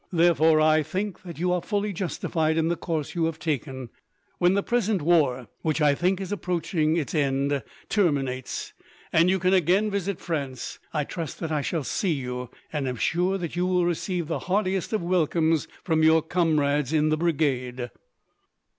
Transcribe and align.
Therefore, 0.11 0.59
I 0.59 0.81
think 0.81 1.21
that 1.21 1.37
you 1.37 1.53
are 1.53 1.61
fully 1.61 1.93
justified 1.93 2.57
in 2.57 2.69
the 2.69 2.75
course 2.75 3.13
you 3.13 3.25
have 3.25 3.37
taken. 3.37 3.89
When 4.39 4.55
the 4.55 4.63
present 4.63 5.03
war, 5.03 5.47
which 5.61 5.79
I 5.79 5.93
think 5.93 6.19
is 6.19 6.31
approaching 6.31 6.97
its 6.97 7.13
end, 7.13 7.61
terminates, 7.87 8.73
and 9.13 9.29
you 9.29 9.37
can 9.37 9.53
again 9.53 9.91
visit 9.91 10.19
France, 10.19 10.79
I 10.91 11.03
trust 11.03 11.39
that 11.41 11.51
I 11.51 11.61
shall 11.61 11.83
see 11.83 12.13
you; 12.13 12.49
and 12.73 12.87
I 12.87 12.89
am 12.89 12.95
sure 12.95 13.37
that 13.37 13.55
you 13.55 13.67
will 13.67 13.85
receive 13.85 14.27
the 14.27 14.39
heartiest 14.49 14.91
of 14.91 15.03
welcomes 15.03 15.67
from 15.83 16.01
your 16.01 16.23
comrades 16.23 16.91
in 16.93 17.09
the 17.09 17.17
Brigade." 17.17 17.91